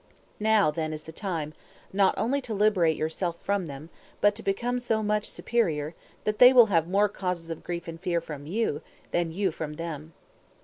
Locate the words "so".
4.79-5.03